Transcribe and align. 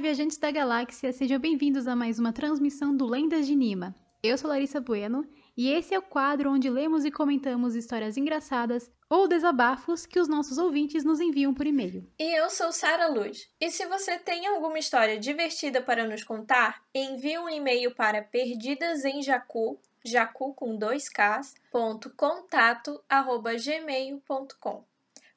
viajantes 0.00 0.38
da 0.38 0.50
galáxia, 0.50 1.12
sejam 1.12 1.38
bem-vindos 1.38 1.86
a 1.86 1.94
mais 1.94 2.18
uma 2.18 2.32
transmissão 2.32 2.96
do 2.96 3.04
Lendas 3.04 3.46
de 3.46 3.54
Nima. 3.54 3.94
Eu 4.22 4.38
sou 4.38 4.48
Larissa 4.48 4.80
Bueno 4.80 5.28
e 5.54 5.70
esse 5.70 5.94
é 5.94 5.98
o 5.98 6.02
quadro 6.02 6.50
onde 6.50 6.70
lemos 6.70 7.04
e 7.04 7.10
comentamos 7.10 7.76
histórias 7.76 8.16
engraçadas 8.16 8.90
ou 9.10 9.28
desabafos 9.28 10.06
que 10.06 10.18
os 10.18 10.26
nossos 10.26 10.56
ouvintes 10.56 11.04
nos 11.04 11.20
enviam 11.20 11.52
por 11.52 11.66
e-mail. 11.66 12.02
E 12.18 12.34
eu 12.34 12.48
sou 12.48 12.72
Sara 12.72 13.08
Luz. 13.08 13.50
E 13.60 13.70
se 13.70 13.84
você 13.86 14.18
tem 14.18 14.46
alguma 14.46 14.78
história 14.78 15.18
divertida 15.18 15.82
para 15.82 16.08
nos 16.08 16.24
contar, 16.24 16.82
envie 16.94 17.38
um 17.38 17.50
e-mail 17.50 17.94
para 17.94 18.22
perdidasemjacu, 18.22 19.78
jacu 20.02 20.54
com 20.54 20.78
dois 20.78 21.10
Ks, 21.10 21.54
ponto 21.70 22.08
contato, 22.16 23.02
arroba 23.06 23.52
gmail.com. 23.54 24.89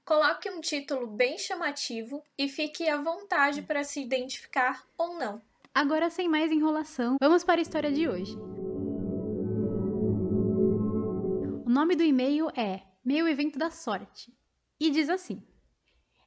Coloque 0.06 0.50
um 0.50 0.60
título 0.60 1.08
bem 1.08 1.38
chamativo 1.38 2.22
e 2.38 2.50
fique 2.50 2.90
à 2.90 2.98
vontade 2.98 3.62
para 3.62 3.86
se 3.86 4.02
identificar 4.02 4.86
ou 4.98 5.18
não. 5.18 5.41
Agora, 5.73 6.10
sem 6.10 6.27
mais 6.27 6.52
enrolação, 6.52 7.16
vamos 7.22 7.46
para 7.46 7.62
a 7.62 7.64
história 7.64 7.90
de 7.90 8.05
hoje. 8.10 8.38
O 11.66 11.70
nome 11.70 11.96
do 11.96 12.04
e-mail 12.04 12.50
é 12.50 12.82
Meu 13.04 13.30
Evento 13.30 13.58
da 13.58 13.72
Sorte 13.72 14.34
e 14.77 14.90
diz 14.91 15.08
assim: 15.08 15.41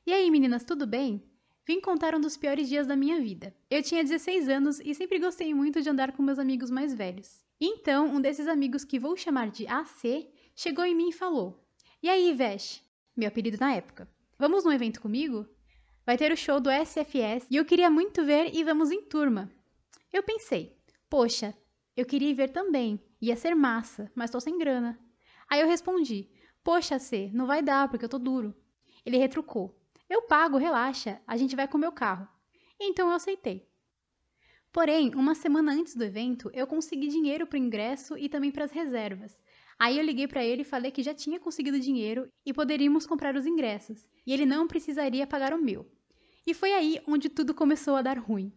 E 0.06 0.12
aí, 0.12 0.30
meninas, 0.30 0.64
tudo 0.64 0.86
bem? 0.86 1.22
Vim 1.66 1.78
contar 1.78 2.14
um 2.14 2.20
dos 2.20 2.34
piores 2.34 2.70
dias 2.70 2.86
da 2.86 2.96
minha 2.96 3.20
vida. 3.20 3.54
Eu 3.68 3.82
tinha 3.82 4.02
16 4.02 4.48
anos 4.48 4.80
e 4.80 4.94
sempre 4.94 5.18
gostei 5.18 5.52
muito 5.52 5.82
de 5.82 5.90
andar 5.90 6.12
com 6.12 6.22
meus 6.22 6.38
amigos 6.38 6.70
mais 6.70 6.94
velhos. 6.94 7.42
Então, 7.60 8.06
um 8.06 8.22
desses 8.22 8.48
amigos 8.48 8.86
que 8.86 8.98
vou 8.98 9.18
chamar 9.18 9.50
de 9.50 9.66
AC 9.66 10.30
chegou 10.54 10.86
em 10.86 10.94
mim 10.94 11.10
e 11.10 11.12
falou: 11.12 11.62
E 12.02 12.08
aí, 12.08 12.32
Vesh, 12.32 12.85
meu 13.16 13.28
apelido 13.28 13.56
na 13.58 13.74
época. 13.74 14.08
Vamos 14.38 14.64
num 14.64 14.72
evento 14.72 15.00
comigo? 15.00 15.46
Vai 16.04 16.18
ter 16.18 16.30
o 16.30 16.36
show 16.36 16.60
do 16.60 16.70
SFS 16.70 17.46
e 17.50 17.56
eu 17.56 17.64
queria 17.64 17.88
muito 17.88 18.24
ver 18.24 18.54
e 18.54 18.62
vamos 18.62 18.90
em 18.90 19.02
turma. 19.02 19.50
Eu 20.12 20.22
pensei, 20.22 20.78
poxa, 21.08 21.56
eu 21.96 22.04
queria 22.04 22.30
ir 22.30 22.34
ver 22.34 22.50
também, 22.50 23.00
ia 23.20 23.34
ser 23.34 23.54
massa, 23.54 24.12
mas 24.14 24.30
tô 24.30 24.38
sem 24.38 24.58
grana. 24.58 24.98
Aí 25.48 25.60
eu 25.60 25.66
respondi, 25.66 26.28
poxa, 26.62 26.98
C, 26.98 27.30
não 27.32 27.46
vai 27.46 27.62
dar 27.62 27.88
porque 27.88 28.04
eu 28.04 28.08
tô 28.08 28.18
duro. 28.18 28.54
Ele 29.04 29.16
retrucou, 29.16 29.74
eu 30.08 30.22
pago, 30.22 30.58
relaxa, 30.58 31.20
a 31.26 31.36
gente 31.36 31.56
vai 31.56 31.66
com 31.66 31.78
meu 31.78 31.90
carro. 31.90 32.28
Então 32.78 33.08
eu 33.08 33.14
aceitei. 33.14 33.66
Porém, 34.70 35.14
uma 35.14 35.34
semana 35.34 35.72
antes 35.72 35.96
do 35.96 36.04
evento, 36.04 36.50
eu 36.52 36.66
consegui 36.66 37.08
dinheiro 37.08 37.46
para 37.46 37.56
o 37.56 37.62
ingresso 37.62 38.18
e 38.18 38.28
também 38.28 38.50
para 38.50 38.64
as 38.64 38.70
reservas. 38.70 39.38
Aí 39.78 39.98
eu 39.98 40.04
liguei 40.04 40.26
para 40.26 40.44
ele 40.44 40.62
e 40.62 40.64
falei 40.64 40.90
que 40.90 41.02
já 41.02 41.12
tinha 41.12 41.38
conseguido 41.38 41.78
dinheiro 41.78 42.28
e 42.44 42.52
poderíamos 42.52 43.06
comprar 43.06 43.36
os 43.36 43.46
ingressos, 43.46 44.06
e 44.26 44.32
ele 44.32 44.46
não 44.46 44.66
precisaria 44.66 45.26
pagar 45.26 45.52
o 45.52 45.60
meu. 45.62 45.86
E 46.46 46.54
foi 46.54 46.72
aí 46.72 47.00
onde 47.06 47.28
tudo 47.28 47.52
começou 47.52 47.96
a 47.96 48.02
dar 48.02 48.18
ruim. 48.18 48.52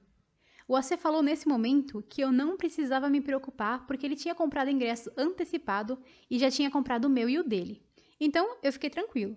O 0.67 0.75
AC 0.75 0.97
falou 0.97 1.23
nesse 1.23 1.47
momento 1.47 2.03
que 2.07 2.21
eu 2.21 2.31
não 2.31 2.55
precisava 2.55 3.09
me 3.09 3.19
preocupar 3.19 3.87
porque 3.87 4.05
ele 4.05 4.15
tinha 4.15 4.35
comprado 4.35 4.69
ingresso 4.69 5.11
antecipado 5.17 5.99
e 6.29 6.37
já 6.37 6.51
tinha 6.51 6.69
comprado 6.69 7.05
o 7.05 7.09
meu 7.09 7.27
e 7.27 7.39
o 7.39 7.43
dele. 7.43 7.83
Então 8.19 8.57
eu 8.61 8.71
fiquei 8.71 8.89
tranquilo. 8.89 9.35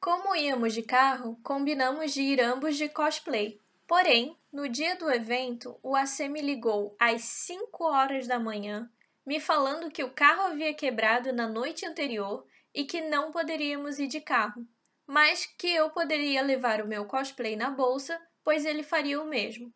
Como 0.00 0.34
íamos 0.34 0.74
de 0.74 0.82
carro, 0.82 1.38
combinamos 1.42 2.12
de 2.12 2.20
ir 2.20 2.40
ambos 2.40 2.76
de 2.76 2.88
cosplay. 2.88 3.60
Porém, 3.86 4.36
no 4.52 4.68
dia 4.68 4.96
do 4.96 5.08
evento, 5.08 5.78
o 5.82 5.94
AC 5.94 6.28
me 6.28 6.42
ligou 6.42 6.96
às 6.98 7.22
5 7.22 7.84
horas 7.84 8.26
da 8.26 8.40
manhã 8.40 8.90
me 9.26 9.40
falando 9.40 9.90
que 9.90 10.04
o 10.04 10.10
carro 10.10 10.42
havia 10.42 10.72
quebrado 10.72 11.32
na 11.32 11.48
noite 11.48 11.84
anterior 11.84 12.46
e 12.72 12.84
que 12.84 13.00
não 13.00 13.32
poderíamos 13.32 13.98
ir 13.98 14.06
de 14.06 14.20
carro, 14.20 14.64
mas 15.04 15.44
que 15.44 15.68
eu 15.68 15.90
poderia 15.90 16.42
levar 16.42 16.80
o 16.80 16.86
meu 16.86 17.04
cosplay 17.06 17.56
na 17.56 17.70
bolsa, 17.70 18.20
pois 18.44 18.64
ele 18.64 18.84
faria 18.84 19.20
o 19.20 19.26
mesmo. 19.26 19.74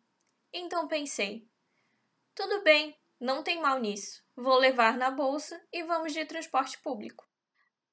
Então 0.53 0.87
pensei: 0.87 1.45
tudo 2.33 2.63
bem, 2.63 2.97
não 3.19 3.43
tem 3.43 3.61
mal 3.61 3.77
nisso. 3.77 4.23
Vou 4.35 4.57
levar 4.57 4.97
na 4.97 5.11
bolsa 5.11 5.61
e 5.71 5.83
vamos 5.83 6.13
de 6.13 6.23
transporte 6.25 6.77
público. 6.79 7.27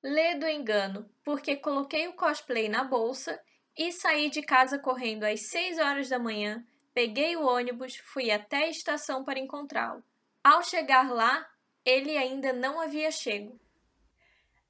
Lê 0.03 0.37
do 0.37 0.49
engano, 0.49 1.11
porque 1.25 1.57
coloquei 1.57 2.07
o 2.07 2.13
cosplay 2.13 2.69
na 2.69 2.85
bolsa 2.85 3.41
e 3.77 3.93
saí 3.93 4.31
de 4.31 4.43
casa 4.43 4.79
correndo 4.79 5.25
às 5.25 5.41
6 5.43 5.79
horas 5.79 6.09
da 6.09 6.19
manhã, 6.19 6.65
peguei 6.95 7.37
o 7.37 7.45
ônibus, 7.45 7.97
fui 7.97 8.31
até 8.31 8.65
a 8.65 8.71
estação 8.71 9.25
para 9.25 9.39
encontrá-lo. 9.39 10.05
Ao 10.43 10.63
chegar 10.63 11.11
lá, 11.13 11.47
ele 11.85 12.17
ainda 12.17 12.53
não 12.53 12.81
havia 12.81 13.11
chego. 13.11 13.61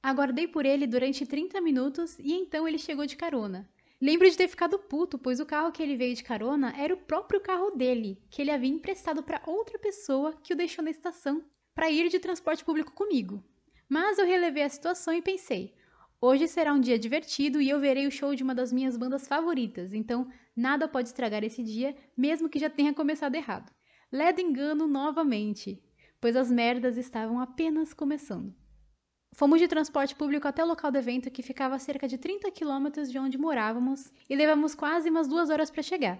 Aguardei 0.01 0.47
por 0.47 0.65
ele 0.65 0.87
durante 0.87 1.25
30 1.25 1.59
minutos 1.61 2.17
e 2.19 2.33
então 2.33 2.67
ele 2.67 2.77
chegou 2.77 3.05
de 3.05 3.17
carona. 3.17 3.69
Lembro 4.01 4.29
de 4.29 4.37
ter 4.37 4.47
ficado 4.47 4.79
puto, 4.79 5.19
pois 5.19 5.41
o 5.41 5.45
carro 5.45 5.73
que 5.73 5.83
ele 5.83 5.97
veio 5.97 6.15
de 6.15 6.23
carona 6.23 6.73
era 6.77 6.93
o 6.93 6.97
próprio 6.97 7.41
carro 7.41 7.71
dele, 7.71 8.17
que 8.29 8.41
ele 8.41 8.51
havia 8.51 8.69
emprestado 8.69 9.21
para 9.21 9.41
outra 9.45 9.77
pessoa 9.77 10.33
que 10.41 10.53
o 10.53 10.55
deixou 10.55 10.83
na 10.83 10.91
estação 10.91 11.43
para 11.75 11.89
ir 11.89 12.07
de 12.09 12.19
transporte 12.19 12.63
público 12.63 12.93
comigo. 12.93 13.43
Mas 13.89 14.17
eu 14.17 14.25
relevei 14.25 14.63
a 14.63 14.69
situação 14.69 15.13
e 15.13 15.21
pensei: 15.21 15.73
hoje 16.21 16.47
será 16.47 16.73
um 16.73 16.79
dia 16.79 16.97
divertido 16.97 17.61
e 17.61 17.69
eu 17.69 17.79
verei 17.79 18.07
o 18.07 18.11
show 18.11 18.33
de 18.33 18.43
uma 18.43 18.55
das 18.55 18.71
minhas 18.71 18.95
bandas 18.95 19.27
favoritas, 19.27 19.93
então 19.93 20.31
nada 20.55 20.87
pode 20.87 21.09
estragar 21.09 21.43
esse 21.43 21.61
dia, 21.61 21.93
mesmo 22.15 22.47
que 22.47 22.59
já 22.59 22.69
tenha 22.69 22.93
começado 22.93 23.35
errado. 23.35 23.69
Ledo 24.11 24.41
engano 24.41 24.87
novamente, 24.87 25.79
pois 26.19 26.35
as 26.35 26.49
merdas 26.49 26.97
estavam 26.97 27.39
apenas 27.39 27.93
começando. 27.93 28.55
Fomos 29.33 29.59
de 29.59 29.67
transporte 29.67 30.15
público 30.15 30.47
até 30.47 30.63
o 30.63 30.67
local 30.67 30.91
do 30.91 30.97
evento, 30.97 31.29
que 31.29 31.43
ficava 31.43 31.75
a 31.75 31.79
cerca 31.79 32.07
de 32.07 32.17
30 32.17 32.49
quilômetros 32.49 33.11
de 33.11 33.19
onde 33.19 33.37
morávamos, 33.37 34.11
e 34.27 34.35
levamos 34.35 34.73
quase 34.73 35.11
umas 35.11 35.27
duas 35.27 35.51
horas 35.51 35.69
para 35.69 35.83
chegar. 35.83 36.19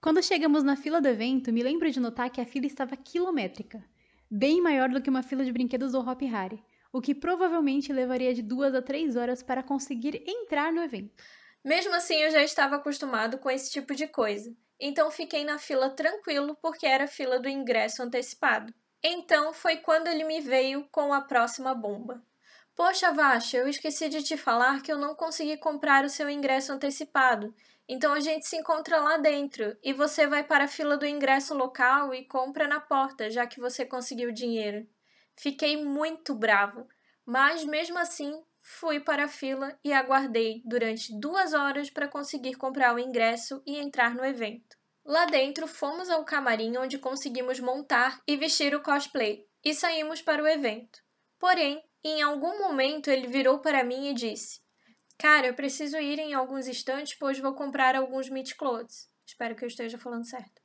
Quando 0.00 0.22
chegamos 0.22 0.62
na 0.62 0.74
fila 0.74 1.00
do 1.00 1.08
evento, 1.08 1.52
me 1.52 1.62
lembro 1.62 1.90
de 1.90 2.00
notar 2.00 2.30
que 2.30 2.40
a 2.40 2.46
fila 2.46 2.66
estava 2.66 2.96
quilométrica, 2.96 3.84
bem 4.30 4.62
maior 4.62 4.88
do 4.88 5.02
que 5.02 5.10
uma 5.10 5.22
fila 5.22 5.44
de 5.44 5.52
brinquedos 5.52 5.92
do 5.92 6.00
Hop 6.00 6.22
Harry, 6.22 6.64
o 6.90 7.00
que 7.02 7.14
provavelmente 7.14 7.92
levaria 7.92 8.32
de 8.32 8.40
duas 8.40 8.74
a 8.74 8.80
três 8.80 9.16
horas 9.16 9.42
para 9.42 9.62
conseguir 9.62 10.24
entrar 10.26 10.72
no 10.72 10.82
evento. 10.82 11.22
Mesmo 11.62 11.94
assim, 11.94 12.16
eu 12.16 12.30
já 12.30 12.42
estava 12.42 12.76
acostumado 12.76 13.38
com 13.38 13.50
esse 13.50 13.70
tipo 13.70 13.94
de 13.94 14.08
coisa, 14.08 14.52
então 14.84 15.12
fiquei 15.12 15.44
na 15.44 15.60
fila 15.60 15.88
tranquilo 15.90 16.58
porque 16.60 16.84
era 16.88 17.06
fila 17.06 17.38
do 17.38 17.48
ingresso 17.48 18.02
antecipado. 18.02 18.74
Então 19.00 19.52
foi 19.54 19.76
quando 19.76 20.08
ele 20.08 20.24
me 20.24 20.40
veio 20.40 20.88
com 20.90 21.12
a 21.12 21.20
próxima 21.20 21.72
bomba. 21.72 22.20
Poxa, 22.74 23.12
Vasha, 23.12 23.58
eu 23.58 23.68
esqueci 23.68 24.08
de 24.08 24.24
te 24.24 24.36
falar 24.36 24.82
que 24.82 24.90
eu 24.90 24.98
não 24.98 25.14
consegui 25.14 25.56
comprar 25.56 26.04
o 26.04 26.08
seu 26.08 26.28
ingresso 26.28 26.72
antecipado. 26.72 27.54
Então 27.88 28.12
a 28.12 28.18
gente 28.18 28.48
se 28.48 28.56
encontra 28.56 29.00
lá 29.00 29.18
dentro 29.18 29.76
e 29.84 29.92
você 29.92 30.26
vai 30.26 30.42
para 30.42 30.64
a 30.64 30.68
fila 30.68 30.96
do 30.96 31.06
ingresso 31.06 31.54
local 31.54 32.12
e 32.12 32.24
compra 32.24 32.66
na 32.66 32.80
porta, 32.80 33.30
já 33.30 33.46
que 33.46 33.60
você 33.60 33.86
conseguiu 33.86 34.32
dinheiro. 34.32 34.84
Fiquei 35.36 35.76
muito 35.84 36.34
bravo, 36.34 36.88
mas 37.24 37.64
mesmo 37.64 37.98
assim 37.98 38.42
fui 38.62 39.00
para 39.00 39.24
a 39.24 39.28
fila 39.28 39.76
e 39.84 39.92
aguardei 39.92 40.62
durante 40.64 41.18
duas 41.18 41.52
horas 41.52 41.90
para 41.90 42.08
conseguir 42.08 42.54
comprar 42.54 42.94
o 42.94 42.98
ingresso 42.98 43.62
e 43.66 43.76
entrar 43.78 44.14
no 44.14 44.24
evento. 44.24 44.76
Lá 45.04 45.26
dentro, 45.26 45.66
fomos 45.66 46.08
ao 46.08 46.24
camarim 46.24 46.76
onde 46.76 46.98
conseguimos 46.98 47.58
montar 47.58 48.22
e 48.26 48.36
vestir 48.36 48.74
o 48.74 48.82
cosplay 48.82 49.44
e 49.64 49.74
saímos 49.74 50.22
para 50.22 50.42
o 50.42 50.46
evento. 50.46 51.00
Porém, 51.38 51.82
em 52.04 52.22
algum 52.22 52.58
momento 52.60 53.10
ele 53.10 53.26
virou 53.26 53.58
para 53.58 53.82
mim 53.82 54.08
e 54.08 54.14
disse: 54.14 54.60
Cara, 55.18 55.48
eu 55.48 55.54
preciso 55.54 55.98
ir 55.98 56.20
em 56.20 56.32
alguns 56.32 56.68
instantes, 56.68 57.14
pois 57.18 57.38
vou 57.40 57.54
comprar 57.54 57.96
alguns 57.96 58.28
meat 58.28 58.56
clothes. 58.56 59.10
Espero 59.26 59.56
que 59.56 59.64
eu 59.64 59.68
esteja 59.68 59.98
falando 59.98 60.24
certo 60.24 60.61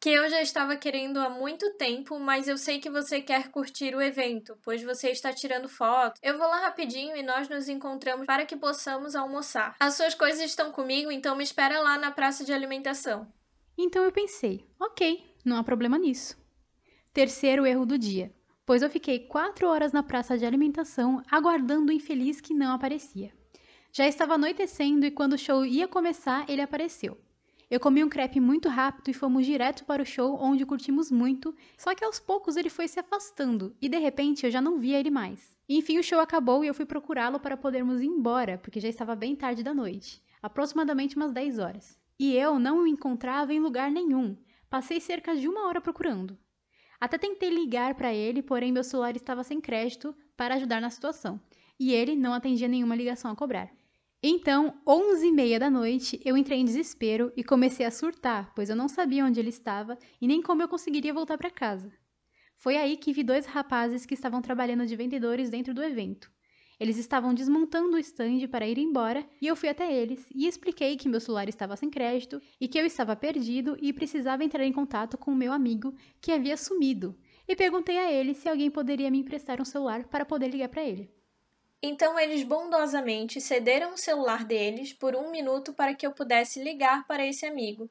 que 0.00 0.10
eu 0.10 0.30
já 0.30 0.40
estava 0.40 0.76
querendo 0.76 1.18
há 1.18 1.28
muito 1.28 1.74
tempo, 1.74 2.20
mas 2.20 2.46
eu 2.46 2.56
sei 2.56 2.78
que 2.78 2.88
você 2.88 3.20
quer 3.20 3.50
curtir 3.50 3.94
o 3.94 4.00
evento, 4.00 4.56
pois 4.62 4.82
você 4.82 5.10
está 5.10 5.32
tirando 5.32 5.68
foto. 5.68 6.20
Eu 6.22 6.38
vou 6.38 6.46
lá 6.46 6.60
rapidinho 6.60 7.16
e 7.16 7.22
nós 7.22 7.48
nos 7.48 7.68
encontramos 7.68 8.26
para 8.26 8.46
que 8.46 8.56
possamos 8.56 9.16
almoçar. 9.16 9.74
As 9.80 9.94
suas 9.94 10.14
coisas 10.14 10.40
estão 10.44 10.70
comigo, 10.70 11.10
então 11.10 11.34
me 11.34 11.42
espera 11.42 11.80
lá 11.80 11.98
na 11.98 12.12
praça 12.12 12.44
de 12.44 12.52
alimentação. 12.52 13.26
Então 13.76 14.04
eu 14.04 14.12
pensei, 14.12 14.64
ok, 14.80 15.24
não 15.44 15.56
há 15.56 15.64
problema 15.64 15.98
nisso. 15.98 16.36
Terceiro 17.12 17.66
erro 17.66 17.84
do 17.84 17.98
dia, 17.98 18.32
pois 18.64 18.82
eu 18.82 18.90
fiquei 18.90 19.26
quatro 19.26 19.66
horas 19.66 19.92
na 19.92 20.02
praça 20.02 20.38
de 20.38 20.46
alimentação 20.46 21.22
aguardando 21.28 21.90
o 21.90 21.94
infeliz 21.94 22.40
que 22.40 22.54
não 22.54 22.72
aparecia. 22.72 23.32
Já 23.92 24.06
estava 24.06 24.34
anoitecendo 24.34 25.06
e 25.06 25.10
quando 25.10 25.32
o 25.32 25.38
show 25.38 25.64
ia 25.64 25.88
começar, 25.88 26.48
ele 26.48 26.62
apareceu. 26.62 27.18
Eu 27.70 27.78
comi 27.78 28.02
um 28.02 28.08
crepe 28.08 28.40
muito 28.40 28.66
rápido 28.70 29.10
e 29.10 29.12
fomos 29.12 29.44
direto 29.44 29.84
para 29.84 30.02
o 30.02 30.06
show, 30.06 30.38
onde 30.40 30.64
curtimos 30.64 31.10
muito, 31.10 31.54
só 31.76 31.94
que 31.94 32.02
aos 32.02 32.18
poucos 32.18 32.56
ele 32.56 32.70
foi 32.70 32.88
se 32.88 32.98
afastando 32.98 33.76
e 33.78 33.90
de 33.90 33.98
repente 33.98 34.46
eu 34.46 34.50
já 34.50 34.58
não 34.58 34.78
via 34.78 34.98
ele 34.98 35.10
mais. 35.10 35.54
Enfim, 35.68 35.98
o 35.98 36.02
show 36.02 36.18
acabou 36.18 36.64
e 36.64 36.66
eu 36.66 36.72
fui 36.72 36.86
procurá-lo 36.86 37.38
para 37.38 37.58
podermos 37.58 38.00
ir 38.00 38.06
embora, 38.06 38.56
porque 38.56 38.80
já 38.80 38.88
estava 38.88 39.14
bem 39.14 39.36
tarde 39.36 39.62
da 39.62 39.74
noite, 39.74 40.22
aproximadamente 40.42 41.14
umas 41.16 41.30
10 41.30 41.58
horas. 41.58 41.98
E 42.18 42.34
eu 42.34 42.58
não 42.58 42.78
o 42.78 42.86
encontrava 42.86 43.52
em 43.52 43.60
lugar 43.60 43.90
nenhum. 43.90 44.34
Passei 44.70 44.98
cerca 44.98 45.36
de 45.36 45.46
uma 45.46 45.66
hora 45.66 45.80
procurando. 45.80 46.38
Até 46.98 47.18
tentei 47.18 47.50
ligar 47.50 47.94
para 47.96 48.14
ele, 48.14 48.42
porém 48.42 48.72
meu 48.72 48.82
celular 48.82 49.14
estava 49.14 49.44
sem 49.44 49.60
crédito 49.60 50.16
para 50.34 50.54
ajudar 50.54 50.80
na 50.80 50.88
situação, 50.88 51.38
e 51.78 51.92
ele 51.92 52.16
não 52.16 52.32
atendia 52.32 52.66
nenhuma 52.66 52.96
ligação 52.96 53.30
a 53.30 53.36
cobrar. 53.36 53.77
Então, 54.20 54.80
11 54.84 55.28
e 55.28 55.32
meia 55.32 55.60
da 55.60 55.70
noite, 55.70 56.20
eu 56.24 56.36
entrei 56.36 56.58
em 56.58 56.64
desespero 56.64 57.32
e 57.36 57.44
comecei 57.44 57.86
a 57.86 57.90
surtar, 57.90 58.52
pois 58.52 58.68
eu 58.68 58.74
não 58.74 58.88
sabia 58.88 59.24
onde 59.24 59.38
ele 59.38 59.48
estava 59.48 59.96
e 60.20 60.26
nem 60.26 60.42
como 60.42 60.60
eu 60.60 60.66
conseguiria 60.66 61.14
voltar 61.14 61.38
para 61.38 61.52
casa. 61.52 61.92
Foi 62.56 62.76
aí 62.76 62.96
que 62.96 63.12
vi 63.12 63.22
dois 63.22 63.46
rapazes 63.46 64.04
que 64.04 64.14
estavam 64.14 64.42
trabalhando 64.42 64.84
de 64.84 64.96
vendedores 64.96 65.50
dentro 65.50 65.72
do 65.72 65.84
evento. 65.84 66.28
Eles 66.80 66.98
estavam 66.98 67.32
desmontando 67.32 67.96
o 67.96 67.98
stand 68.00 68.48
para 68.48 68.66
ir 68.66 68.78
embora 68.78 69.24
e 69.40 69.46
eu 69.46 69.54
fui 69.54 69.68
até 69.68 69.92
eles 69.92 70.26
e 70.34 70.48
expliquei 70.48 70.96
que 70.96 71.08
meu 71.08 71.20
celular 71.20 71.48
estava 71.48 71.76
sem 71.76 71.88
crédito 71.88 72.42
e 72.60 72.66
que 72.66 72.78
eu 72.78 72.84
estava 72.84 73.14
perdido 73.14 73.76
e 73.80 73.92
precisava 73.92 74.42
entrar 74.42 74.64
em 74.64 74.72
contato 74.72 75.16
com 75.16 75.30
o 75.30 75.36
meu 75.36 75.52
amigo 75.52 75.94
que 76.20 76.32
havia 76.32 76.56
sumido. 76.56 77.16
E 77.46 77.54
perguntei 77.54 77.96
a 77.96 78.10
ele 78.10 78.34
se 78.34 78.48
alguém 78.48 78.68
poderia 78.68 79.12
me 79.12 79.20
emprestar 79.20 79.60
um 79.60 79.64
celular 79.64 80.08
para 80.08 80.26
poder 80.26 80.48
ligar 80.48 80.68
para 80.68 80.82
ele. 80.82 81.08
Então 81.82 82.18
eles 82.18 82.42
bondosamente 82.42 83.40
cederam 83.40 83.94
o 83.94 83.98
celular 83.98 84.44
deles 84.44 84.92
por 84.92 85.14
um 85.14 85.30
minuto 85.30 85.72
para 85.72 85.94
que 85.94 86.06
eu 86.06 86.12
pudesse 86.12 86.62
ligar 86.62 87.06
para 87.06 87.24
esse 87.24 87.46
amigo. 87.46 87.88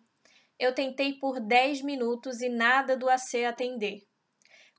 Eu 0.60 0.74
tentei 0.74 1.14
por 1.14 1.40
10 1.40 1.82
minutos 1.82 2.42
e 2.42 2.50
nada 2.50 2.98
do 2.98 3.10
AC 3.10 3.46
atender. 3.46 4.06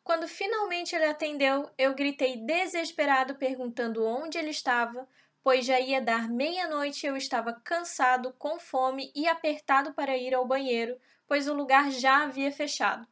Quando 0.04 0.26
finalmente 0.26 0.94
ele 0.94 1.04
atendeu, 1.04 1.70
eu 1.78 1.94
gritei 1.94 2.36
desesperado 2.36 3.36
perguntando 3.36 4.04
onde 4.04 4.38
ele 4.38 4.50
estava, 4.50 5.08
pois 5.42 5.64
já 5.64 5.78
ia 5.80 6.00
dar 6.00 6.28
meia-noite 6.28 7.04
e 7.04 7.08
eu 7.08 7.16
estava 7.16 7.52
cansado, 7.52 8.34
com 8.38 8.58
fome 8.58 9.12
e 9.14 9.26
apertado 9.26 9.94
para 9.94 10.16
ir 10.16 10.34
ao 10.34 10.46
banheiro, 10.46 10.98
pois 11.26 11.48
o 11.48 11.54
lugar 11.54 11.90
já 11.90 12.24
havia 12.24 12.50
fechado. 12.50 13.06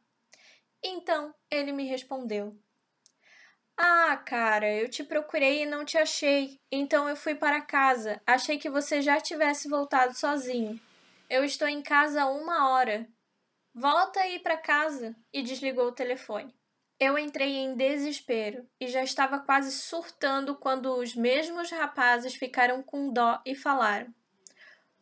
Então 0.83 1.33
ele 1.49 1.71
me 1.71 1.85
respondeu: 1.85 2.57
ah, 3.77 4.17
cara, 4.17 4.71
eu 4.73 4.89
te 4.89 5.03
procurei 5.03 5.61
e 5.61 5.65
não 5.65 5.85
te 5.85 5.97
achei. 5.97 6.59
Então 6.71 7.07
eu 7.07 7.15
fui 7.15 7.35
para 7.35 7.61
casa. 7.61 8.19
Achei 8.25 8.57
que 8.57 8.69
você 8.69 9.01
já 9.01 9.21
tivesse 9.21 9.69
voltado 9.69 10.17
sozinho. 10.17 10.79
Eu 11.29 11.43
estou 11.43 11.67
em 11.67 11.81
casa 11.83 12.23
há 12.23 12.25
uma 12.25 12.69
hora. 12.71 13.07
Volta 13.73 14.19
aí 14.21 14.39
para 14.39 14.57
casa. 14.57 15.15
E 15.31 15.43
desligou 15.43 15.87
o 15.87 15.91
telefone. 15.91 16.53
Eu 16.99 17.15
entrei 17.19 17.57
em 17.57 17.75
desespero 17.75 18.67
e 18.79 18.87
já 18.87 19.03
estava 19.03 19.39
quase 19.39 19.71
surtando 19.71 20.55
quando 20.55 20.95
os 20.97 21.13
mesmos 21.13 21.69
rapazes 21.69 22.33
ficaram 22.33 22.81
com 22.81 23.13
dó 23.13 23.39
e 23.45 23.53
falaram: 23.53 24.11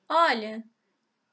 Olha, 0.10 0.62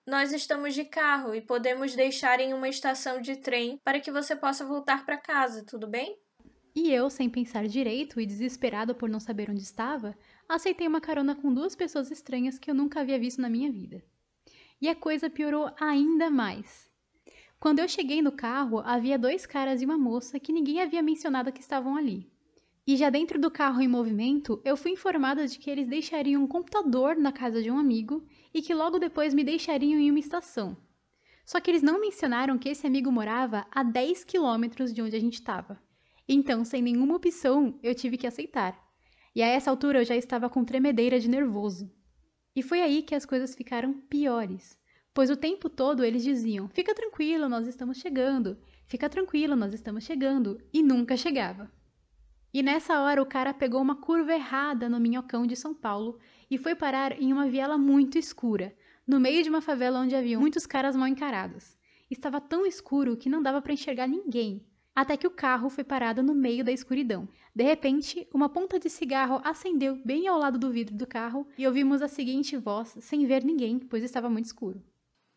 nós 0.07 0.33
estamos 0.33 0.73
de 0.75 0.85
carro 0.85 1.35
e 1.35 1.41
podemos 1.41 1.97
deixar 1.97 2.39
em 2.39 2.55
uma 2.55 2.69
estação 2.69 3.21
de 3.21 3.35
trem 3.37 3.81
para 3.83 3.99
que 3.99 4.13
você 4.13 4.37
possa 4.37 4.65
voltar 4.65 5.05
para 5.05 5.19
casa, 5.19 5.67
tudo 5.67 5.89
bem? 5.89 6.17
E 6.75 6.91
eu, 6.91 7.11
sem 7.11 7.29
pensar 7.29 7.67
direito 7.69 8.19
e 8.19 8.25
desesperado 8.25 8.95
por 8.95 9.09
não 9.09 9.21
saber 9.21 9.51
onde 9.51 9.61
estava, 9.61 10.17
aceitei 10.49 10.89
uma 10.89 11.03
carona 11.03 11.35
com 11.35 11.53
duas 11.53 11.77
pessoas 11.77 12.11
estranhas 12.11 12.59
que 12.59 12.71
eu 12.71 12.75
nunca 12.75 13.01
havia 13.01 13.19
visto 13.19 13.43
na 13.43 13.51
minha 13.51 13.71
vida. 13.71 14.03
E 14.81 14.89
a 14.89 14.95
coisa 14.95 15.29
piorou 15.29 15.71
ainda 15.79 16.31
mais. 16.31 16.91
Quando 17.61 17.79
eu 17.79 17.89
cheguei 17.89 18.23
no 18.23 18.33
carro, 18.33 18.81
havia 18.81 19.19
dois 19.19 19.45
caras 19.45 19.83
e 19.83 19.85
uma 19.85 19.99
moça 19.99 20.41
que 20.41 20.53
ninguém 20.53 20.81
havia 20.81 21.03
mencionado 21.03 21.53
que 21.53 21.61
estavam 21.61 21.95
ali. 21.95 22.33
E 22.87 22.97
já 22.97 23.11
dentro 23.11 23.39
do 23.39 23.51
carro 23.51 23.81
em 23.81 23.87
movimento, 23.87 24.61
eu 24.65 24.77
fui 24.77 24.93
informada 24.93 25.47
de 25.47 25.59
que 25.59 25.71
eles 25.71 25.87
deixariam 25.87 26.43
um 26.43 26.49
computador 26.49 27.17
na 27.17 27.31
casa 27.31 27.63
de 27.63 27.71
um 27.71 27.79
amigo 27.79 28.27
e 28.53 28.61
que 28.61 28.75
logo 28.75 28.99
depois 28.99 29.35
me 29.35 29.45
deixariam 29.45 30.01
em 30.01 30.11
uma 30.11 30.19
estação. 30.19 30.77
Só 31.45 31.61
que 31.61 31.71
eles 31.71 31.83
não 31.83 32.01
mencionaram 32.01 32.59
que 32.59 32.69
esse 32.69 32.87
amigo 32.87 33.13
morava 33.13 33.67
a 33.71 33.83
10 33.83 34.25
quilômetros 34.25 34.93
de 34.93 35.03
onde 35.03 35.15
a 35.15 35.21
gente 35.21 35.35
estava. 35.35 35.79
Então, 36.29 36.65
sem 36.65 36.81
nenhuma 36.81 37.17
opção, 37.17 37.79
eu 37.83 37.95
tive 37.95 38.17
que 38.17 38.27
aceitar. 38.27 38.79
E 39.35 39.43
a 39.43 39.47
essa 39.47 39.71
altura 39.71 40.01
eu 40.01 40.05
já 40.05 40.15
estava 40.15 40.49
com 40.49 40.65
tremedeira 40.65 41.19
de 41.19 41.29
nervoso. 41.29 41.91
E 42.55 42.63
foi 42.63 42.83
aí 42.83 43.03
que 43.03 43.15
as 43.15 43.25
coisas 43.25 43.55
ficaram 43.55 43.95
piores. 43.95 44.79
Pois 45.15 45.31
o 45.31 45.37
tempo 45.37 45.69
todo 45.69 46.05
eles 46.05 46.23
diziam: 46.23 46.69
Fica 46.69 46.95
tranquilo, 46.95 47.49
nós 47.49 47.67
estamos 47.67 47.99
chegando. 47.99 48.59
Fica 48.87 49.09
tranquilo, 49.09 49.57
nós 49.57 49.73
estamos 49.73 50.05
chegando. 50.05 50.61
E 50.73 50.83
nunca 50.83 51.17
chegava. 51.17 51.71
E 52.53 52.63
nessa 52.63 53.01
hora 53.01 53.23
o 53.23 53.27
cara 53.27 53.55
pegou 53.55 53.81
uma 53.81 53.97
curva 53.97 54.35
errada 54.35 54.89
no 54.89 55.01
Minhocão 55.01 55.47
de 55.47 55.57
São 55.57 55.75
Paulo 55.75 56.19
e 56.51 56.59
foi 56.59 56.75
parar 56.75 57.19
em 57.19 57.33
uma 57.33 57.49
viela 57.49 57.79
muito 57.79 58.19
escura, 58.19 58.77
no 59.07 59.19
meio 59.19 59.43
de 59.43 59.49
uma 59.49 59.63
favela 59.63 60.01
onde 60.01 60.15
havia 60.15 60.39
muitos 60.39 60.67
caras 60.67 60.95
mal 60.95 61.09
encarados. 61.09 61.79
Estava 62.11 62.43
tão 62.43 62.67
escuro 62.67 63.17
que 63.17 63.31
não 63.31 63.43
dava 63.43 63.63
para 63.63 63.73
enxergar 63.73 64.07
ninguém, 64.07 64.63
até 64.95 65.17
que 65.17 65.27
o 65.27 65.31
carro 65.31 65.71
foi 65.71 65.85
parado 65.85 66.23
no 66.23 66.35
meio 66.35 66.65
da 66.65 66.73
escuridão. 66.73 67.29
De 67.55 67.65
repente, 67.65 68.29
uma 68.33 68.49
ponta 68.49 68.79
de 68.79 68.91
cigarro 68.91 69.41
acendeu 69.45 69.97
bem 69.97 70.29
ao 70.29 70.39
lado 70.39 70.59
do 70.59 70.71
vidro 70.71 70.95
do 70.95 71.07
carro 71.07 71.47
e 71.57 71.67
ouvimos 71.67 72.03
a 72.03 72.09
seguinte 72.09 72.57
voz, 72.57 72.95
sem 73.01 73.27
ver 73.27 73.45
ninguém, 73.45 73.79
pois 73.79 74.05
estava 74.05 74.29
muito 74.29 74.47
escuro. 74.47 74.83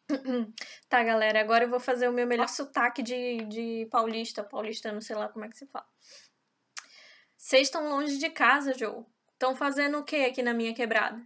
tá, 0.87 1.03
galera, 1.03 1.39
agora 1.39 1.63
eu 1.63 1.69
vou 1.69 1.79
fazer 1.79 2.07
o 2.07 2.13
meu 2.13 2.27
melhor 2.27 2.47
sotaque 2.47 3.01
de, 3.01 3.37
de 3.45 3.87
paulista, 3.89 4.43
paulista, 4.43 4.91
não 4.91 5.01
sei 5.01 5.15
lá 5.15 5.29
como 5.29 5.45
é 5.45 5.49
que 5.49 5.57
se 5.57 5.65
fala. 5.67 5.87
Vocês 7.37 7.67
estão 7.67 7.89
longe 7.89 8.17
de 8.17 8.29
casa, 8.29 8.73
Joe. 8.77 9.03
Estão 9.33 9.55
fazendo 9.55 9.99
o 9.99 10.03
que 10.03 10.15
aqui 10.17 10.41
na 10.41 10.53
minha 10.53 10.73
quebrada? 10.73 11.21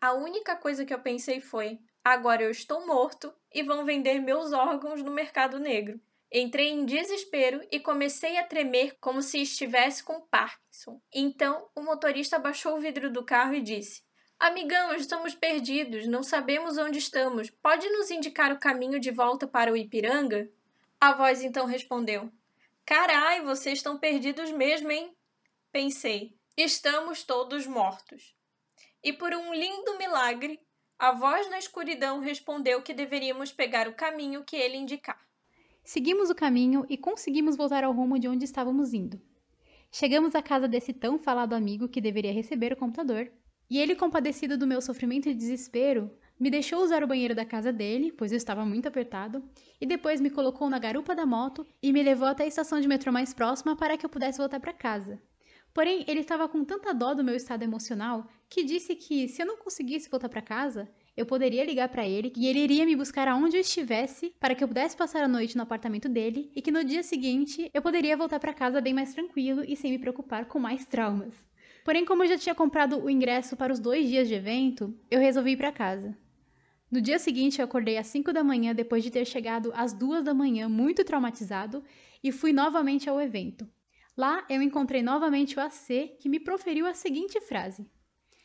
A 0.00 0.12
única 0.12 0.54
coisa 0.56 0.84
que 0.84 0.92
eu 0.92 1.00
pensei 1.00 1.40
foi: 1.40 1.80
agora 2.04 2.42
eu 2.42 2.50
estou 2.50 2.86
morto 2.86 3.34
e 3.52 3.62
vão 3.62 3.84
vender 3.84 4.20
meus 4.20 4.52
órgãos 4.52 5.02
no 5.02 5.10
mercado 5.10 5.58
negro. 5.58 6.00
Entrei 6.36 6.70
em 6.70 6.84
desespero 6.84 7.64
e 7.70 7.78
comecei 7.78 8.36
a 8.38 8.44
tremer 8.44 8.96
como 9.00 9.22
se 9.22 9.40
estivesse 9.40 10.02
com 10.02 10.20
Parkinson. 10.20 11.00
Então, 11.14 11.70
o 11.76 11.80
motorista 11.80 12.40
baixou 12.40 12.74
o 12.76 12.80
vidro 12.80 13.08
do 13.08 13.24
carro 13.24 13.54
e 13.54 13.62
disse: 13.62 14.02
Amigão, 14.36 14.92
estamos 14.96 15.32
perdidos, 15.32 16.08
não 16.08 16.24
sabemos 16.24 16.76
onde 16.76 16.98
estamos. 16.98 17.50
Pode 17.50 17.88
nos 17.88 18.10
indicar 18.10 18.50
o 18.50 18.58
caminho 18.58 18.98
de 18.98 19.12
volta 19.12 19.46
para 19.46 19.72
o 19.72 19.76
Ipiranga? 19.76 20.50
A 21.00 21.12
voz 21.12 21.40
então 21.40 21.66
respondeu: 21.66 22.28
Carai, 22.84 23.40
vocês 23.42 23.78
estão 23.78 23.96
perdidos 23.96 24.50
mesmo, 24.50 24.90
hein? 24.90 25.16
Pensei: 25.70 26.36
estamos 26.56 27.22
todos 27.22 27.64
mortos. 27.64 28.34
E 29.04 29.12
por 29.12 29.32
um 29.32 29.54
lindo 29.54 29.96
milagre, 29.98 30.60
a 30.98 31.12
voz 31.12 31.48
na 31.48 31.60
escuridão 31.60 32.18
respondeu 32.18 32.82
que 32.82 32.92
deveríamos 32.92 33.52
pegar 33.52 33.86
o 33.86 33.94
caminho 33.94 34.42
que 34.42 34.56
ele 34.56 34.76
indicar. 34.76 35.23
Seguimos 35.84 36.30
o 36.30 36.34
caminho 36.34 36.86
e 36.88 36.96
conseguimos 36.96 37.56
voltar 37.56 37.84
ao 37.84 37.92
rumo 37.92 38.18
de 38.18 38.26
onde 38.26 38.46
estávamos 38.46 38.94
indo. 38.94 39.20
Chegamos 39.92 40.34
à 40.34 40.40
casa 40.40 40.66
desse 40.66 40.94
tão 40.94 41.18
falado 41.18 41.52
amigo 41.52 41.88
que 41.88 42.00
deveria 42.00 42.32
receber 42.32 42.72
o 42.72 42.76
computador, 42.76 43.30
e 43.68 43.78
ele, 43.78 43.94
compadecido 43.94 44.56
do 44.56 44.66
meu 44.66 44.80
sofrimento 44.80 45.28
e 45.28 45.34
desespero, 45.34 46.10
me 46.40 46.50
deixou 46.50 46.82
usar 46.82 47.04
o 47.04 47.06
banheiro 47.06 47.34
da 47.34 47.44
casa 47.44 47.70
dele, 47.70 48.10
pois 48.10 48.32
eu 48.32 48.38
estava 48.38 48.64
muito 48.64 48.88
apertado, 48.88 49.44
e 49.78 49.84
depois 49.84 50.22
me 50.22 50.30
colocou 50.30 50.70
na 50.70 50.78
garupa 50.78 51.14
da 51.14 51.26
moto 51.26 51.66
e 51.82 51.92
me 51.92 52.02
levou 52.02 52.28
até 52.28 52.44
a 52.44 52.48
estação 52.48 52.80
de 52.80 52.88
metrô 52.88 53.12
mais 53.12 53.34
próxima 53.34 53.76
para 53.76 53.98
que 53.98 54.06
eu 54.06 54.10
pudesse 54.10 54.38
voltar 54.38 54.60
para 54.60 54.72
casa. 54.72 55.20
Porém, 55.74 56.02
ele 56.08 56.20
estava 56.20 56.48
com 56.48 56.64
tanta 56.64 56.94
dó 56.94 57.12
do 57.12 57.22
meu 57.22 57.36
estado 57.36 57.62
emocional 57.62 58.26
que 58.48 58.64
disse 58.64 58.96
que, 58.96 59.28
se 59.28 59.42
eu 59.42 59.46
não 59.46 59.58
conseguisse 59.58 60.08
voltar 60.08 60.30
para 60.30 60.40
casa, 60.40 60.88
eu 61.16 61.24
poderia 61.24 61.64
ligar 61.64 61.88
para 61.88 62.06
ele 62.06 62.32
e 62.36 62.46
ele 62.46 62.60
iria 62.60 62.84
me 62.84 62.96
buscar 62.96 63.28
aonde 63.28 63.56
eu 63.56 63.60
estivesse 63.60 64.34
para 64.40 64.54
que 64.54 64.64
eu 64.64 64.68
pudesse 64.68 64.96
passar 64.96 65.22
a 65.22 65.28
noite 65.28 65.56
no 65.56 65.62
apartamento 65.62 66.08
dele 66.08 66.50
e 66.54 66.60
que 66.60 66.72
no 66.72 66.84
dia 66.84 67.02
seguinte 67.02 67.70
eu 67.72 67.80
poderia 67.80 68.16
voltar 68.16 68.40
para 68.40 68.52
casa 68.52 68.80
bem 68.80 68.92
mais 68.92 69.14
tranquilo 69.14 69.62
e 69.66 69.76
sem 69.76 69.92
me 69.92 69.98
preocupar 69.98 70.46
com 70.46 70.58
mais 70.58 70.84
traumas. 70.84 71.34
Porém, 71.84 72.04
como 72.04 72.24
eu 72.24 72.28
já 72.28 72.38
tinha 72.38 72.54
comprado 72.54 72.98
o 72.98 73.10
ingresso 73.10 73.56
para 73.56 73.72
os 73.72 73.78
dois 73.78 74.08
dias 74.08 74.26
de 74.26 74.34
evento, 74.34 74.92
eu 75.10 75.20
resolvi 75.20 75.52
ir 75.52 75.56
para 75.56 75.70
casa. 75.70 76.16
No 76.90 77.00
dia 77.00 77.18
seguinte, 77.18 77.58
eu 77.60 77.64
acordei 77.64 77.98
às 77.98 78.06
5 78.06 78.32
da 78.32 78.42
manhã 78.42 78.74
depois 78.74 79.02
de 79.02 79.10
ter 79.10 79.24
chegado 79.24 79.72
às 79.74 79.92
2 79.92 80.22
da 80.22 80.32
manhã 80.32 80.68
muito 80.68 81.04
traumatizado 81.04 81.82
e 82.22 82.32
fui 82.32 82.52
novamente 82.52 83.08
ao 83.08 83.20
evento. 83.20 83.68
Lá 84.16 84.44
eu 84.48 84.62
encontrei 84.62 85.02
novamente 85.02 85.58
o 85.58 85.60
AC 85.60 86.16
que 86.20 86.28
me 86.28 86.38
proferiu 86.38 86.86
a 86.86 86.94
seguinte 86.94 87.40
frase: 87.40 87.84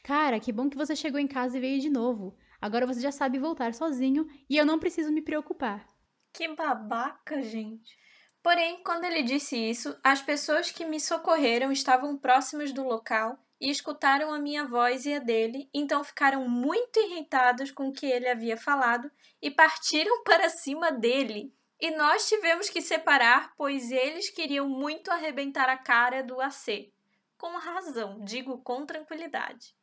Cara, 0.04 0.40
que 0.40 0.52
bom 0.52 0.70
que 0.70 0.78
você 0.78 0.96
chegou 0.96 1.20
em 1.20 1.28
casa 1.28 1.58
e 1.58 1.62
veio 1.62 1.80
de 1.80 1.90
novo. 1.90 2.36
Agora 2.62 2.86
você 2.86 3.00
já 3.00 3.12
sabe 3.12 3.40
voltar 3.40 3.74
sozinho 3.74 4.28
e 4.50 4.58
eu 4.58 4.66
não 4.66 4.80
preciso 4.80 5.12
me 5.12 5.22
preocupar. 5.22 5.88
Que 6.34 6.48
babaca, 6.48 7.42
gente. 7.42 7.98
Porém, 8.44 8.82
quando 8.84 9.06
ele 9.06 9.24
disse 9.24 9.58
isso, 9.58 9.98
as 10.04 10.22
pessoas 10.22 10.72
que 10.72 10.86
me 10.86 11.00
socorreram 11.00 11.72
estavam 11.72 12.18
próximas 12.18 12.72
do 12.72 12.84
local 12.84 13.38
e 13.60 13.70
escutaram 13.70 14.34
a 14.34 14.40
minha 14.40 14.66
voz 14.66 15.06
e 15.06 15.14
a 15.14 15.20
dele, 15.20 15.70
então 15.74 16.04
ficaram 16.04 16.48
muito 16.48 17.00
irritados 17.00 17.72
com 17.72 17.90
o 17.90 17.94
que 17.94 18.06
ele 18.06 18.30
havia 18.30 18.56
falado 18.56 19.12
e 19.42 19.50
partiram 19.52 20.24
para 20.24 20.50
cima 20.50 20.92
dele. 20.92 21.54
E 21.80 21.92
nós 21.92 22.28
tivemos 22.28 22.70
que 22.70 22.82
separar, 22.82 23.54
pois 23.56 23.90
eles 23.90 24.30
queriam 24.30 24.68
muito 24.68 25.10
arrebentar 25.12 25.70
a 25.70 25.78
cara 25.78 26.22
do 26.22 26.42
AC. 26.42 26.92
Com 27.38 27.58
razão, 27.58 28.20
digo 28.24 28.58
com 28.60 28.86
tranquilidade 28.86 29.79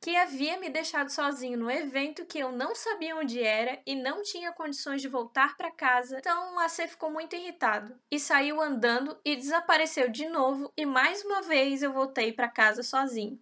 que 0.00 0.16
havia 0.16 0.58
me 0.58 0.70
deixado 0.70 1.10
sozinho 1.10 1.58
no 1.58 1.70
evento 1.70 2.24
que 2.24 2.38
eu 2.38 2.50
não 2.50 2.74
sabia 2.74 3.14
onde 3.14 3.42
era 3.42 3.78
e 3.86 3.94
não 3.94 4.22
tinha 4.22 4.50
condições 4.50 5.02
de 5.02 5.08
voltar 5.08 5.56
para 5.56 5.70
casa. 5.70 6.18
Então 6.18 6.54
o 6.54 6.58
AC 6.58 6.88
ficou 6.88 7.10
muito 7.10 7.36
irritado 7.36 7.94
e 8.10 8.18
saiu 8.18 8.60
andando 8.60 9.18
e 9.24 9.36
desapareceu 9.36 10.08
de 10.08 10.26
novo 10.26 10.72
e 10.76 10.86
mais 10.86 11.22
uma 11.22 11.42
vez 11.42 11.82
eu 11.82 11.92
voltei 11.92 12.32
para 12.32 12.48
casa 12.48 12.82
sozinho. 12.82 13.38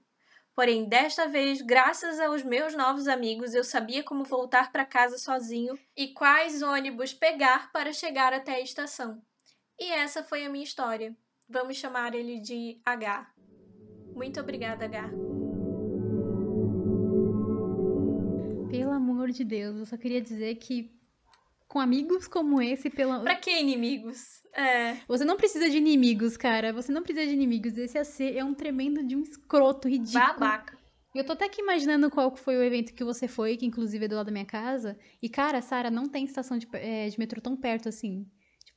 Porém, 0.53 0.89
desta 0.89 1.29
vez, 1.29 1.63
graças 1.63 2.19
aos 2.19 2.43
meus 2.43 2.75
novos 2.75 3.07
amigos, 3.07 3.55
eu 3.55 3.63
sabia 3.63 4.03
como 4.03 4.25
voltar 4.25 4.73
para 4.73 4.85
casa 4.85 5.17
sozinho 5.17 5.79
e 5.97 6.09
quais 6.09 6.63
ônibus 6.63 7.15
pegar 7.15 7.71
para 7.71 7.93
chegar 7.93 8.33
até 8.33 8.57
a 8.57 8.61
estação. 8.61 9.23
E 9.79 9.93
essa 9.93 10.25
foi 10.25 10.45
a 10.45 10.51
minha 10.51 10.65
história. 10.65 11.17
Vamos 11.49 11.77
chamar 11.77 12.13
ele 12.13 12.41
de 12.41 12.81
H. 12.85 13.31
Muito 14.13 14.41
obrigada, 14.41 14.87
H. 14.87 15.28
amor 19.29 19.33
de 19.33 19.45
Deus, 19.45 19.77
eu 19.77 19.87
só 19.87 19.97
queria 19.97 20.21
dizer 20.21 20.55
que 20.57 20.91
com 21.67 21.79
amigos 21.79 22.27
como 22.27 22.63
esse, 22.63 22.89
pela. 22.89 23.21
Pra 23.21 23.37
que 23.37 23.51
inimigos? 23.51 24.43
É. 24.55 24.97
Você 25.07 25.25
não 25.25 25.37
precisa 25.37 25.69
de 25.69 25.77
inimigos, 25.77 26.37
cara. 26.37 26.73
Você 26.73 26.91
não 26.91 27.03
precisa 27.03 27.27
de 27.27 27.35
inimigos. 27.35 27.77
Esse 27.77 27.99
AC 27.99 28.21
é 28.35 28.43
um 28.43 28.55
tremendo 28.55 29.05
de 29.05 29.15
um 29.15 29.21
escroto 29.21 29.87
ridículo. 29.87 30.25
Babaca. 30.25 30.79
Eu 31.15 31.25
tô 31.25 31.33
até 31.33 31.47
aqui 31.47 31.61
imaginando 31.61 32.11
qual 32.11 32.35
foi 32.37 32.57
o 32.57 32.63
evento 32.63 32.95
que 32.95 33.05
você 33.05 33.27
foi, 33.27 33.57
que 33.57 33.67
inclusive 33.67 34.05
é 34.05 34.09
do 34.09 34.15
lado 34.15 34.27
da 34.27 34.33
minha 34.33 34.45
casa. 34.47 34.97
E, 35.21 35.29
cara, 35.29 35.61
Sara, 35.61 35.91
não 35.91 36.09
tem 36.09 36.25
estação 36.25 36.57
de, 36.59 36.67
é, 36.73 37.09
de 37.09 37.19
metrô 37.19 37.41
tão 37.41 37.57
perto 37.57 37.89
assim. 37.89 38.27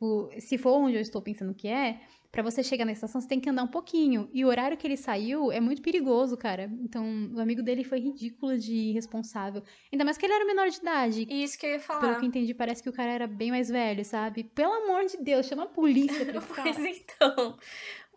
Tipo, 0.01 0.31
se 0.39 0.58
for 0.58 0.72
onde 0.79 0.96
eu 0.96 1.01
estou 1.01 1.22
pensando 1.22 1.53
que 1.53 1.67
é, 1.67 2.00
para 2.31 2.41
você 2.41 2.63
chegar 2.63 2.86
na 2.86 2.91
estação, 2.91 3.22
você 3.22 3.27
tem 3.27 3.39
que 3.39 3.48
andar 3.48 3.62
um 3.62 3.67
pouquinho. 3.67 4.27
E 4.34 4.43
o 4.43 4.48
horário 4.48 4.75
que 4.75 4.88
ele 4.88 4.98
saiu 4.98 5.51
é 5.51 5.60
muito 5.60 5.79
perigoso, 5.79 6.36
cara. 6.36 6.72
Então, 6.81 7.05
o 7.36 7.39
amigo 7.39 7.62
dele 7.62 7.84
foi 7.84 8.00
ridículo 8.00 8.58
de 8.58 8.74
irresponsável. 8.74 9.62
Ainda 9.93 10.03
mais 10.03 10.17
que 10.17 10.25
ele 10.25 10.34
era 10.34 10.43
menor 10.43 10.70
de 10.70 10.77
idade. 10.77 11.27
Isso 11.29 11.55
que 11.55 11.67
eu 11.67 11.72
ia 11.74 11.79
falar. 11.79 12.00
Pelo 12.00 12.20
que 12.20 12.25
entendi, 12.25 12.51
parece 12.55 12.81
que 12.81 12.89
o 12.89 12.93
cara 12.93 13.12
era 13.12 13.27
bem 13.27 13.51
mais 13.51 13.70
velho, 13.70 14.03
sabe? 14.03 14.43
Pelo 14.43 14.74
amor 14.74 15.05
de 15.05 15.17
Deus, 15.17 15.46
chama 15.46 15.65
a 15.65 15.67
polícia 15.67 16.25
pra 16.25 16.38
esse 16.41 16.48
cara. 16.48 16.74
Pois 16.74 16.98
então. 16.98 17.58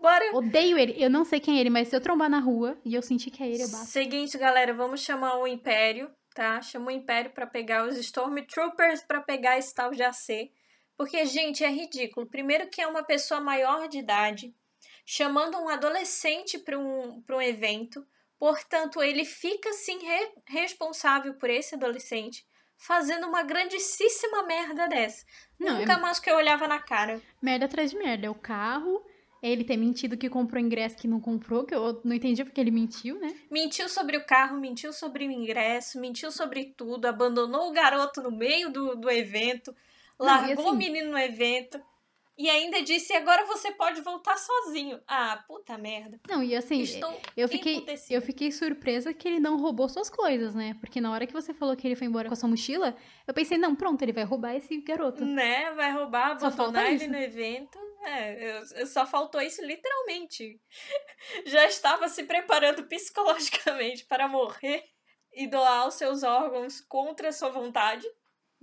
Bora. 0.00 0.36
Odeio 0.36 0.78
ele. 0.78 0.94
Eu 0.96 1.10
não 1.10 1.22
sei 1.22 1.38
quem 1.38 1.58
é 1.58 1.60
ele, 1.60 1.70
mas 1.70 1.88
se 1.88 1.96
eu 1.96 2.00
trombar 2.00 2.30
na 2.30 2.38
rua 2.38 2.78
e 2.82 2.94
eu 2.94 3.02
sentir 3.02 3.30
que 3.30 3.42
é 3.42 3.46
ele, 3.46 3.62
eu 3.62 3.68
bato. 3.68 3.84
Seguinte, 3.84 4.38
galera, 4.38 4.72
vamos 4.72 5.00
chamar 5.02 5.36
o 5.38 5.46
Império, 5.46 6.10
tá? 6.34 6.62
Chama 6.62 6.86
o 6.86 6.90
Império 6.90 7.30
para 7.30 7.46
pegar 7.46 7.86
os 7.86 7.98
Stormtroopers 7.98 9.02
para 9.02 9.20
pegar 9.20 9.58
esse 9.58 9.74
tal 9.74 9.90
de 9.90 10.02
AC. 10.02 10.50
Porque, 10.96 11.24
gente, 11.26 11.64
é 11.64 11.68
ridículo. 11.68 12.26
Primeiro 12.26 12.68
que 12.68 12.80
é 12.80 12.86
uma 12.86 13.02
pessoa 13.02 13.40
maior 13.40 13.88
de 13.88 13.98
idade 13.98 14.54
chamando 15.04 15.58
um 15.58 15.68
adolescente 15.68 16.58
para 16.58 16.78
um, 16.78 17.22
um 17.28 17.42
evento. 17.42 18.06
Portanto, 18.38 19.02
ele 19.02 19.24
fica 19.24 19.72
sim 19.72 19.98
re 19.98 20.32
responsável 20.46 21.34
por 21.34 21.50
esse 21.50 21.74
adolescente 21.74 22.44
fazendo 22.76 23.26
uma 23.26 23.42
grandíssima 23.42 24.42
merda 24.44 24.88
dessa. 24.88 25.24
Não, 25.58 25.78
Nunca 25.78 25.94
é... 25.94 25.96
mais 25.96 26.18
que 26.18 26.30
eu 26.30 26.36
olhava 26.36 26.66
na 26.66 26.78
cara. 26.78 27.20
Merda 27.40 27.66
atrás 27.66 27.90
de 27.90 27.96
merda. 27.96 28.26
É 28.26 28.30
o 28.30 28.34
carro, 28.34 29.02
ele 29.42 29.64
ter 29.64 29.76
mentido 29.76 30.16
que 30.16 30.28
comprou 30.28 30.60
ingresso 30.60 30.96
que 30.96 31.08
não 31.08 31.20
comprou, 31.20 31.64
que 31.64 31.74
eu 31.74 32.00
não 32.04 32.14
entendi 32.14 32.44
porque 32.44 32.60
ele 32.60 32.70
mentiu, 32.70 33.18
né? 33.18 33.34
Mentiu 33.50 33.88
sobre 33.88 34.16
o 34.16 34.26
carro, 34.26 34.58
mentiu 34.58 34.92
sobre 34.92 35.26
o 35.26 35.30
ingresso, 35.30 36.00
mentiu 36.00 36.30
sobre 36.30 36.74
tudo, 36.76 37.06
abandonou 37.06 37.68
o 37.68 37.72
garoto 37.72 38.20
no 38.20 38.30
meio 38.30 38.70
do, 38.70 38.96
do 38.96 39.10
evento 39.10 39.74
largou 40.18 40.66
assim... 40.66 40.74
o 40.74 40.78
menino 40.78 41.10
no 41.10 41.18
evento. 41.18 41.80
E 42.36 42.50
ainda 42.50 42.82
disse, 42.82 43.12
agora 43.12 43.46
você 43.46 43.70
pode 43.70 44.00
voltar 44.00 44.36
sozinho. 44.36 45.00
Ah, 45.06 45.44
puta 45.46 45.78
merda. 45.78 46.20
Não, 46.28 46.42
e 46.42 46.56
assim, 46.56 46.80
Estou 46.80 47.16
eu 47.36 47.48
fiquei, 47.48 47.84
eu 48.10 48.20
fiquei 48.20 48.50
surpresa 48.50 49.14
que 49.14 49.28
ele 49.28 49.38
não 49.38 49.56
roubou 49.56 49.88
suas 49.88 50.10
coisas, 50.10 50.52
né? 50.52 50.76
Porque 50.80 51.00
na 51.00 51.12
hora 51.12 51.28
que 51.28 51.32
você 51.32 51.54
falou 51.54 51.76
que 51.76 51.86
ele 51.86 51.94
foi 51.94 52.08
embora 52.08 52.28
com 52.28 52.32
a 52.32 52.36
sua 52.36 52.48
mochila, 52.48 52.96
eu 53.24 53.32
pensei, 53.32 53.56
não, 53.56 53.76
pronto, 53.76 54.02
ele 54.02 54.12
vai 54.12 54.24
roubar 54.24 54.56
esse 54.56 54.80
garoto. 54.80 55.24
Né? 55.24 55.70
Vai 55.74 55.92
roubar, 55.92 56.32
abandonar 56.32 56.92
ele 56.92 57.06
no 57.06 57.16
evento. 57.16 57.78
É, 58.04 58.50
eu, 58.50 58.62
eu, 58.78 58.86
só 58.86 59.06
faltou 59.06 59.40
isso 59.40 59.64
literalmente. 59.64 60.60
Já 61.46 61.64
estava 61.66 62.08
se 62.08 62.24
preparando 62.24 62.84
psicologicamente 62.84 64.04
para 64.06 64.26
morrer 64.26 64.82
e 65.32 65.46
doar 65.46 65.86
os 65.86 65.94
seus 65.94 66.24
órgãos 66.24 66.80
contra 66.80 67.28
a 67.28 67.32
sua 67.32 67.50
vontade. 67.50 68.04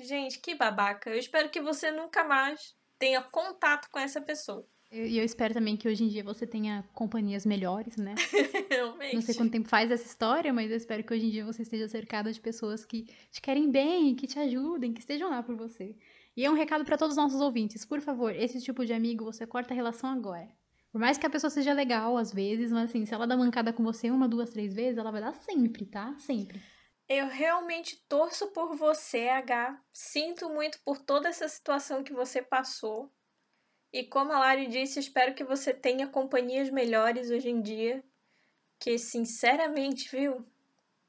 Gente, 0.01 0.39
que 0.39 0.55
babaca. 0.55 1.09
Eu 1.09 1.17
espero 1.17 1.49
que 1.49 1.61
você 1.61 1.91
nunca 1.91 2.23
mais 2.23 2.75
tenha 2.97 3.21
contato 3.21 3.89
com 3.89 3.99
essa 3.99 4.19
pessoa. 4.21 4.65
E 4.91 5.17
eu, 5.17 5.23
espero 5.23 5.53
também 5.53 5.77
que 5.77 5.87
hoje 5.87 6.03
em 6.03 6.09
dia 6.09 6.21
você 6.21 6.45
tenha 6.45 6.83
companhias 6.93 7.45
melhores, 7.45 7.95
né? 7.95 8.13
Realmente. 8.69 9.15
Não 9.15 9.21
sei 9.21 9.33
quanto 9.35 9.51
tempo 9.51 9.69
faz 9.69 9.89
essa 9.89 10.05
história, 10.05 10.51
mas 10.51 10.69
eu 10.69 10.75
espero 10.75 11.01
que 11.01 11.13
hoje 11.13 11.27
em 11.27 11.29
dia 11.29 11.45
você 11.45 11.61
esteja 11.61 11.87
cercada 11.87 12.31
de 12.33 12.41
pessoas 12.41 12.83
que 12.83 13.07
te 13.31 13.41
querem 13.41 13.71
bem, 13.71 14.13
que 14.13 14.27
te 14.27 14.37
ajudem, 14.37 14.91
que 14.91 14.99
estejam 14.99 15.29
lá 15.29 15.41
por 15.41 15.55
você. 15.55 15.95
E 16.35 16.43
é 16.43 16.51
um 16.51 16.55
recado 16.55 16.83
para 16.83 16.97
todos 16.97 17.15
os 17.15 17.23
nossos 17.23 17.39
ouvintes. 17.39 17.85
Por 17.85 18.01
favor, 18.01 18.35
esse 18.35 18.61
tipo 18.61 18.85
de 18.85 18.91
amigo, 18.91 19.23
você 19.23 19.47
corta 19.47 19.73
a 19.73 19.75
relação 19.75 20.09
agora. 20.09 20.49
Por 20.91 20.99
mais 20.99 21.17
que 21.17 21.25
a 21.25 21.29
pessoa 21.29 21.49
seja 21.49 21.71
legal 21.71 22.17
às 22.17 22.33
vezes, 22.33 22.69
mas 22.69 22.89
assim, 22.89 23.05
se 23.05 23.13
ela 23.13 23.25
dá 23.25 23.37
mancada 23.37 23.71
com 23.71 23.81
você 23.83 24.11
uma, 24.11 24.27
duas, 24.27 24.49
três 24.49 24.73
vezes, 24.73 24.97
ela 24.97 25.09
vai 25.09 25.21
dar 25.21 25.33
sempre, 25.33 25.85
tá? 25.85 26.13
Sempre. 26.19 26.61
Eu 27.13 27.27
realmente 27.27 28.01
torço 28.07 28.47
por 28.53 28.73
você, 28.77 29.27
H. 29.27 29.77
Sinto 29.91 30.49
muito 30.49 30.79
por 30.79 30.97
toda 30.97 31.27
essa 31.27 31.45
situação 31.45 32.05
que 32.05 32.13
você 32.13 32.41
passou. 32.41 33.11
E 33.91 34.05
como 34.05 34.31
a 34.31 34.39
Lari 34.39 34.67
disse, 34.67 34.97
espero 34.97 35.33
que 35.33 35.43
você 35.43 35.73
tenha 35.73 36.07
companhias 36.07 36.69
melhores 36.69 37.29
hoje 37.29 37.49
em 37.49 37.61
dia. 37.61 38.01
Que, 38.79 38.97
sinceramente, 38.97 40.09
viu? 40.09 40.45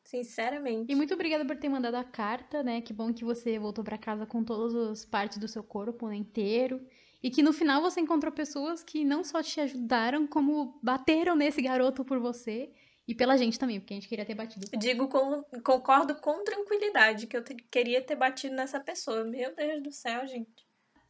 Sinceramente. 0.03 0.91
E 0.91 0.97
muito 0.97 1.15
obrigada 1.15 1.45
por 1.45 1.57
ter 1.57 1.69
mandado 1.69 1.95
a 1.95 2.03
carta, 2.03 2.65
né? 2.65 2.81
Que 2.81 2.93
bom 2.93 3.15
que 3.15 3.25
você 3.25 3.57
voltou 3.57 3.85
para 3.85 3.97
casa 3.97 4.27
com 4.27 4.43
todas 4.43 4.75
as 4.75 5.05
partes 5.05 5.39
do 5.39 5.47
seu 5.47 5.63
corpo 5.63 6.09
né, 6.09 6.17
inteiro. 6.17 6.85
E 7.23 7.31
que 7.31 7.45
no 7.45 7.53
final 7.53 7.81
você 7.81 8.01
encontrou 8.01 8.33
pessoas 8.33 8.83
que 8.83 9.05
não 9.05 9.23
só 9.23 9.41
te 9.41 9.61
ajudaram, 9.61 10.27
como 10.27 10.81
bateram 10.83 11.37
nesse 11.37 11.63
garoto 11.63 12.05
por 12.05 12.19
você 12.19 12.73
e 13.07 13.15
pela 13.15 13.37
gente 13.37 13.59
também, 13.59 13.81
porque 13.81 13.95
a 13.95 13.97
gente 13.97 14.09
queria 14.09 14.25
ter 14.25 14.35
batido. 14.35 14.67
Digo, 14.79 15.09
com, 15.09 15.43
concordo 15.63 16.15
com 16.17 16.45
tranquilidade 16.45 17.27
que 17.27 17.37
eu 17.37 17.43
te, 17.43 17.55
queria 17.55 18.01
ter 18.01 18.17
batido 18.17 18.55
nessa 18.55 18.79
pessoa. 18.79 19.25
Meu 19.25 19.55
Deus 19.55 19.83
do 19.83 19.93
céu, 19.93 20.27
gente. 20.27 20.67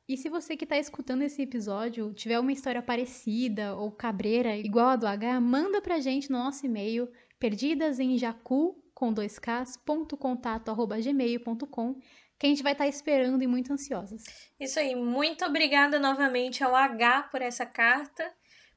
E 0.08 0.16
se 0.16 0.28
você 0.28 0.56
que 0.56 0.64
está 0.64 0.76
escutando 0.78 1.22
esse 1.22 1.42
episódio 1.42 2.12
tiver 2.12 2.38
uma 2.38 2.52
história 2.52 2.82
parecida 2.82 3.74
ou 3.76 3.92
cabreira 3.92 4.56
igual 4.56 4.88
a 4.88 4.96
do 4.96 5.06
H, 5.06 5.40
manda 5.40 5.80
pra 5.80 6.00
gente 6.00 6.30
no 6.30 6.38
nosso 6.38 6.66
e-mail 6.66 7.08
perdidasemjacu 7.38 8.82
com 8.94 9.12
dois 9.12 9.38
ks, 9.38 9.76
ponto, 9.84 10.16
contato, 10.16 10.70
arroba, 10.70 11.00
gmail.com 11.00 11.94
que 12.38 12.46
a 12.46 12.48
gente 12.48 12.62
vai 12.62 12.72
estar 12.72 12.84
tá 12.84 12.88
esperando 12.88 13.40
e 13.42 13.46
muito 13.46 13.72
ansiosas. 13.72 14.24
Isso 14.58 14.80
aí, 14.80 14.96
muito 14.96 15.44
obrigada 15.44 16.00
novamente 16.00 16.64
ao 16.64 16.74
H 16.74 17.24
por 17.30 17.40
essa 17.40 17.64
carta 17.64 18.28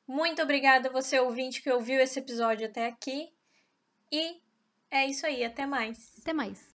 muito 0.07 0.41
obrigada 0.41 0.89
você 0.89 1.19
ouvinte 1.19 1.62
que 1.62 1.71
ouviu 1.71 2.00
esse 2.00 2.19
episódio 2.19 2.67
até 2.67 2.88
aqui. 2.88 3.33
E 4.12 4.41
é 4.91 5.05
isso 5.05 5.25
aí, 5.25 5.43
até 5.43 5.65
mais. 5.65 6.19
Até 6.21 6.33
mais. 6.33 6.74